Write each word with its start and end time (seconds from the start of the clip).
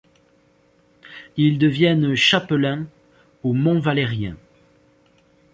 Ils 1.37 1.59
deviennent 1.59 2.15
chapelains 2.15 2.87
au 3.43 3.53
Mont-Valérien. 3.53 4.35